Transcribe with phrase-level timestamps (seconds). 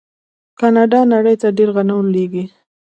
[0.59, 2.43] کاناډا نړۍ ته ډیر غنم لیږي.